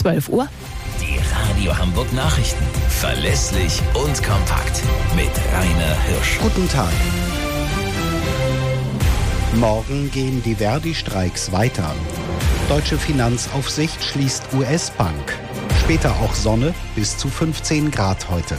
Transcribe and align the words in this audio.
12 0.00 0.30
Uhr. 0.30 0.48
Die 0.98 1.18
Radio 1.58 1.76
Hamburg 1.76 2.10
Nachrichten. 2.14 2.64
Verlässlich 2.88 3.82
und 3.92 4.22
kompakt. 4.22 4.82
Mit 5.14 5.28
Rainer 5.52 5.94
Hirsch. 6.06 6.38
Guten 6.40 6.66
Tag. 6.70 6.90
Morgen 9.56 10.10
gehen 10.10 10.42
die 10.42 10.54
Verdi-Streiks 10.54 11.52
weiter. 11.52 11.94
Deutsche 12.70 12.96
Finanzaufsicht 12.96 14.02
schließt 14.02 14.54
US-Bank. 14.54 15.38
Später 15.80 16.12
auch 16.12 16.32
Sonne 16.32 16.72
bis 16.96 17.18
zu 17.18 17.28
15 17.28 17.90
Grad 17.90 18.30
heute. 18.30 18.56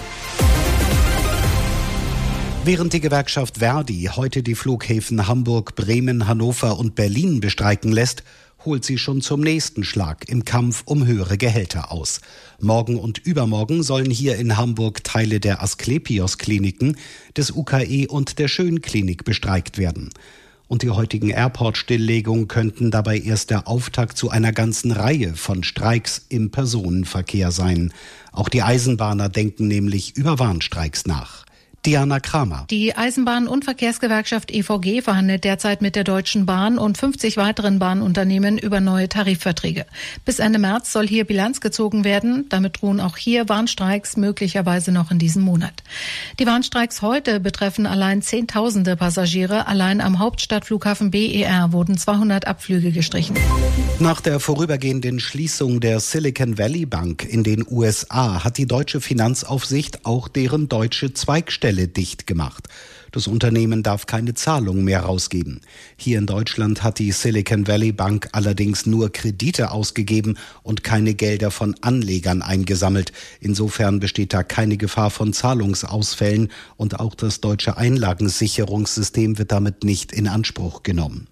Während 2.64 2.94
die 2.94 3.02
Gewerkschaft 3.02 3.58
Verdi 3.58 4.12
heute 4.16 4.44
die 4.44 4.54
Flughäfen 4.54 5.28
Hamburg, 5.28 5.74
Bremen, 5.74 6.28
Hannover 6.28 6.78
und 6.78 6.94
Berlin 6.94 7.40
bestreiken 7.40 7.92
lässt, 7.92 8.24
holt 8.66 8.86
sie 8.86 8.98
schon 8.98 9.22
zum 9.22 9.42
nächsten 9.42 9.84
Schlag 9.84 10.30
im 10.30 10.46
Kampf 10.46 10.84
um 10.86 11.06
höhere 11.06 11.38
Gehälter 11.38 11.92
aus. 11.92 12.22
Morgen 12.60 12.98
und 12.98 13.18
übermorgen 13.18 13.84
sollen 13.84 14.12
hier 14.12 14.38
in 14.38 14.58
Hamburg 14.58 15.04
Teile 15.04 15.40
der 15.40 15.64
Asklepios-Kliniken, 15.64 16.98
des 17.36 17.52
UKE 17.52 18.08
und 18.08 18.40
der 18.40 18.48
Schönklinik 18.48 19.24
bestreikt 19.24 19.78
werden. 19.78 20.10
Und 20.68 20.84
die 20.84 20.90
heutigen 20.90 21.30
Airport-Stilllegungen 21.30 22.48
könnten 22.48 22.92
dabei 22.92 23.20
erst 23.20 23.50
der 23.50 23.68
Auftakt 23.68 24.18
zu 24.18 24.30
einer 24.30 24.54
ganzen 24.54 24.92
Reihe 24.92 25.36
von 25.36 25.64
Streiks 25.64 26.26
im 26.30 26.50
Personenverkehr 26.50 27.52
sein. 27.52 27.94
Auch 28.32 28.48
die 28.48 28.62
Eisenbahner 28.62 29.28
denken 29.28 29.68
nämlich 29.68 30.16
über 30.16 30.40
Warnstreiks 30.40 31.06
nach. 31.06 31.46
Diana 31.86 32.20
Kramer. 32.20 32.68
Die 32.70 32.96
Eisenbahn- 32.96 33.48
und 33.48 33.66
Verkehrsgewerkschaft 33.66 34.52
EVG 34.52 35.02
verhandelt 35.02 35.44
derzeit 35.44 35.82
mit 35.82 35.96
der 35.96 36.04
Deutschen 36.04 36.46
Bahn 36.46 36.78
und 36.78 36.96
50 36.96 37.38
weiteren 37.38 37.80
Bahnunternehmen 37.80 38.60
über 38.60 38.80
neue 38.80 39.10
Tarifverträge. 39.10 39.88
Bis 40.24 40.38
Ende 40.38 40.60
März 40.60 40.92
soll 40.92 41.08
hier 41.08 41.26
Bilanz 41.26 41.60
gezogen 41.60 42.04
werden. 42.04 42.46
Damit 42.50 42.82
drohen 42.82 43.00
auch 43.00 43.18
hier 43.18 43.50
Warnstreiks 43.50 44.16
möglicherweise 44.16 44.92
noch 44.92 45.10
in 45.10 45.18
diesem 45.18 45.42
Monat. 45.42 45.74
Die 46.40 46.46
Warnstreiks 46.46 47.02
heute 47.02 47.40
betreffen 47.40 47.88
allein 47.88 48.22
Zehntausende 48.22 48.96
Passagiere. 48.96 49.66
Allein 49.66 50.02
am 50.02 50.20
Hauptstadtflughafen 50.20 51.10
BER 51.10 51.72
wurden 51.72 51.98
200 51.98 52.46
Abflüge 52.46 52.92
gestrichen. 52.92 53.36
Nach 53.98 54.22
der 54.22 54.40
vorübergehenden 54.40 55.20
Schließung 55.20 55.80
der 55.80 56.00
Silicon 56.00 56.60
Valley 56.60 56.86
Bank 56.86 57.26
in 57.28 57.44
den 57.44 57.66
USA 57.68 58.44
hat 58.44 58.60
die 58.60 58.68
deutsche 58.68 59.02
Finanzaufsicht 59.02 60.06
auch 60.06 60.28
deren 60.28 60.70
deutsche 60.70 61.14
Zweigstelle 61.14 61.71
Stelle 61.72 61.88
dicht 61.88 62.28
gemacht. 62.28 62.68
Das 63.14 63.28
Unternehmen 63.28 63.82
darf 63.82 64.06
keine 64.06 64.34
Zahlung 64.34 64.84
mehr 64.84 65.04
rausgeben. 65.04 65.62
Hier 65.96 66.18
in 66.18 66.26
Deutschland 66.26 66.84
hat 66.84 67.00
die 67.00 67.14
Silicon 67.14 67.66
Valley 67.66 67.94
Bank 67.94 68.28
allerdings 68.34 68.86
nur 68.86 69.10
Kredite 69.10 69.72
ausgegeben 69.72 70.38
und 70.64 70.84
keine 70.84 71.14
Gelder 71.14 71.50
von 71.50 71.76
Anlegern 71.80 72.42
eingesammelt. 72.42 73.14
Insofern 73.40 74.02
besteht 74.02 74.34
da 74.34 74.44
keine 74.44 74.76
Gefahr 74.76 75.12
von 75.12 75.32
Zahlungsausfällen 75.32 76.50
und 76.76 77.00
auch 77.00 77.16
das 77.16 77.40
deutsche 77.40 77.78
Einlagensicherungssystem 77.78 79.38
wird 79.38 79.54
damit 79.54 79.86
nicht 79.86 80.12
in 80.12 80.28
Anspruch 80.28 80.84
genommen. 80.84 81.28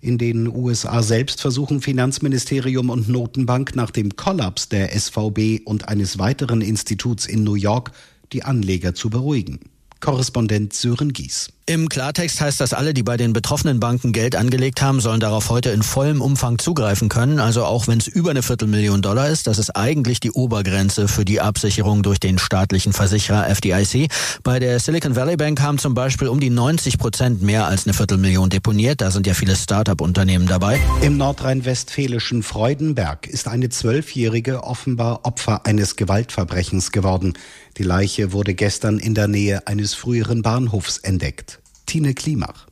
In 0.00 0.16
den 0.16 0.48
USA 0.48 1.02
selbst 1.02 1.42
versuchen 1.42 1.82
Finanzministerium 1.82 2.88
und 2.88 3.10
Notenbank 3.10 3.76
nach 3.76 3.90
dem 3.90 4.16
Kollaps 4.16 4.70
der 4.70 4.98
SVB 4.98 5.60
und 5.66 5.88
eines 5.88 6.18
weiteren 6.18 6.62
Instituts 6.62 7.26
in 7.26 7.44
New 7.44 7.56
York 7.56 7.92
die 8.32 8.42
Anleger 8.42 8.94
zu 8.94 9.10
beruhigen. 9.10 9.60
Korrespondent 10.00 10.72
Sören 10.72 11.12
Gies. 11.12 11.52
Im 11.66 11.88
Klartext 11.88 12.40
heißt 12.40 12.60
das, 12.60 12.72
alle, 12.72 12.94
die 12.94 13.04
bei 13.04 13.16
den 13.16 13.32
betroffenen 13.32 13.78
Banken 13.78 14.12
Geld 14.12 14.34
angelegt 14.34 14.82
haben, 14.82 15.00
sollen 15.00 15.20
darauf 15.20 15.50
heute 15.50 15.70
in 15.70 15.84
vollem 15.84 16.20
Umfang 16.20 16.58
zugreifen 16.58 17.08
können. 17.08 17.38
Also 17.38 17.64
auch 17.64 17.86
wenn 17.86 17.98
es 17.98 18.08
über 18.08 18.30
eine 18.30 18.42
Viertelmillion 18.42 19.02
Dollar 19.02 19.28
ist, 19.28 19.46
das 19.46 19.58
ist 19.58 19.76
eigentlich 19.76 20.18
die 20.18 20.32
Obergrenze 20.32 21.06
für 21.06 21.24
die 21.24 21.40
Absicherung 21.40 22.02
durch 22.02 22.18
den 22.18 22.38
staatlichen 22.38 22.92
Versicherer 22.92 23.48
FDIC. 23.48 24.10
Bei 24.42 24.58
der 24.58 24.80
Silicon 24.80 25.14
Valley 25.14 25.36
Bank 25.36 25.60
haben 25.60 25.78
zum 25.78 25.94
Beispiel 25.94 26.26
um 26.26 26.40
die 26.40 26.50
90 26.50 26.98
Prozent 26.98 27.40
mehr 27.40 27.66
als 27.66 27.86
eine 27.86 27.94
Viertelmillion 27.94 28.50
deponiert. 28.50 29.00
Da 29.00 29.12
sind 29.12 29.28
ja 29.28 29.34
viele 29.34 29.54
Start-up-Unternehmen 29.54 30.48
dabei. 30.48 30.80
Im 31.02 31.18
nordrhein-westfälischen 31.18 32.42
Freudenberg 32.42 33.28
ist 33.28 33.46
eine 33.46 33.68
Zwölfjährige 33.68 34.64
offenbar 34.64 35.20
Opfer 35.24 35.66
eines 35.66 35.94
Gewaltverbrechens 35.94 36.90
geworden. 36.90 37.34
Die 37.76 37.84
Leiche 37.84 38.32
wurde 38.32 38.54
gestern 38.54 38.98
in 38.98 39.14
der 39.14 39.28
Nähe 39.28 39.66
eines 39.68 39.94
früheren 39.94 40.42
Bahnhofs 40.42 40.98
entdeckt. 40.98 41.59
Tine 41.90 42.14
Klimach. 42.14 42.68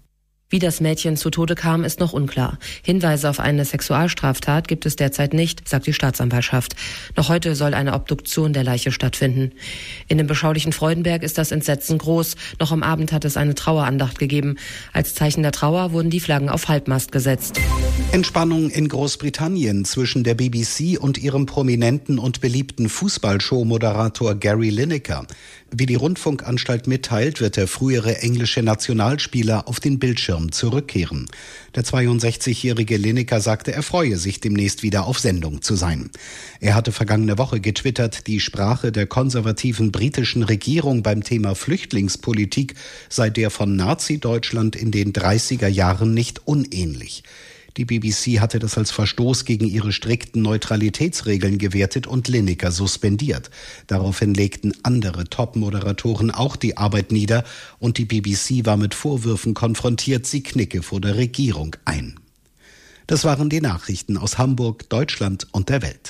Wie 0.49 0.61
das 0.61 0.81
Mädchen 0.81 1.17
zu 1.17 1.31
Tode 1.31 1.57
kam, 1.57 1.83
ist 1.83 1.99
noch 1.99 2.13
unklar. 2.13 2.57
Hinweise 2.85 3.29
auf 3.29 3.41
eine 3.41 3.65
Sexualstraftat 3.65 4.69
gibt 4.69 4.87
es 4.87 4.95
derzeit 4.95 5.35
nicht, 5.35 5.69
sagt 5.69 5.89
die 5.89 5.93
Staatsanwaltschaft. 5.93 6.77
Noch 7.17 7.29
heute 7.29 7.57
soll 7.57 7.75
eine 7.75 7.95
Obduktion 7.95 8.53
der 8.53 8.63
Leiche 8.63 8.93
stattfinden. 8.93 9.51
In 10.07 10.19
dem 10.19 10.29
beschaulichen 10.29 10.73
Freudenberg 10.73 11.25
ist 11.25 11.37
das 11.37 11.51
Entsetzen 11.51 11.99
groß. 11.99 12.37
Noch 12.61 12.71
am 12.71 12.85
Abend 12.85 13.11
hat 13.11 13.25
es 13.25 13.37
eine 13.37 13.57
Trauerandacht 13.57 14.21
gegeben. 14.21 14.55
Als 14.93 15.17
Zeichen 15.17 15.43
der 15.43 15.51
Trauer 15.51 15.91
wurden 15.91 16.11
die 16.11 16.21
Flaggen 16.21 16.49
auf 16.49 16.69
Halbmast 16.69 17.11
gesetzt. 17.11 17.59
Entspannung 18.11 18.71
in 18.71 18.89
Großbritannien 18.89 19.85
zwischen 19.85 20.25
der 20.25 20.35
BBC 20.35 20.99
und 20.99 21.19
ihrem 21.19 21.45
prominenten 21.45 22.19
und 22.19 22.41
beliebten 22.41 22.89
Fußballshow-Moderator 22.89 24.35
Gary 24.35 24.71
Lineker. 24.71 25.27
Wie 25.71 25.85
die 25.85 25.95
Rundfunkanstalt 25.95 26.87
mitteilt, 26.87 27.43
wird 27.43 27.59
der 27.59 27.69
frühere 27.69 28.23
englische 28.23 28.63
Nationalspieler 28.63 29.69
auf 29.69 29.79
den 29.79 29.99
Bildschirm 29.99 30.53
zurückkehren. 30.53 31.27
Der 31.75 31.85
62-jährige 31.85 32.97
Lineker 32.97 33.43
sagte, 33.43 33.75
er 33.75 33.83
freue 33.83 34.17
sich 34.17 34.41
demnächst 34.41 34.83
wieder 34.83 35.05
auf 35.05 35.19
Sendung 35.19 35.61
zu 35.61 35.77
sein. 35.77 36.11
Er 36.61 36.75
hatte 36.75 36.93
vergangene 36.93 37.37
Woche 37.37 37.61
getwittert, 37.61 38.27
die 38.27 38.41
Sprache 38.41 38.91
der 38.91 39.07
konservativen 39.07 39.93
britischen 39.93 40.45
Regierung 40.45 41.03
beim 41.03 41.23
Thema 41.23 41.55
Flüchtlingspolitik 41.55 42.75
sei 43.11 43.29
der 43.29 43.51
von 43.51 43.77
Nazi-Deutschland 43.77 44.77
in 44.77 44.93
den 44.93 45.13
30er 45.13 45.69
Jahren 45.69 46.15
nicht 46.15 46.47
unähnlich. 46.47 47.23
Die 47.79 47.85
BBC 47.85 48.41
hatte 48.41 48.59
das 48.59 48.77
als 48.77 48.91
Verstoß 48.91 49.45
gegen 49.45 49.69
ihre 49.69 49.93
strikten 49.93 50.43
Neutralitätsregeln 50.43 51.59
gewertet 51.59 52.09
und 52.09 52.27
Lineker 52.27 52.73
suspendiert. 52.73 53.51
Daraufhin 53.87 54.35
legten 54.35 54.75
andere 54.83 55.27
Top-Moderatoren 55.27 56.33
auch 56.33 56.57
die 56.57 56.77
Arbeit 56.77 57.13
nieder 57.13 57.45
und 57.79 57.99
die 57.99 58.05
BBC 58.05 58.67
war 58.67 58.77
mit 58.77 58.95
Vorwürfen 58.95 59.55
konfrontiert, 59.55 60.27
sie 60.27 60.43
knicke 60.43 60.83
vor 60.83 61.01
der 61.01 61.17
Regierung 61.17 61.77
ein. 61.85 62.19
Das 63.07 63.25
waren 63.25 63.49
die 63.49 63.61
Nachrichten 63.61 64.19
aus 64.19 64.39
Hamburg, 64.39 64.91
Deutschland 64.91 65.47
und 65.53 65.69
der 65.69 65.81
Welt. 65.81 66.01